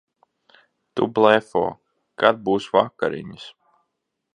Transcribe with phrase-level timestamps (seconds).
[1.01, 1.63] Tu blefo.
[2.25, 3.51] Kad būs vakariņas?